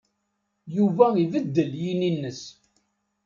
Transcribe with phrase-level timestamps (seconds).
[0.75, 2.41] Yuba ibeddel yini-nnes.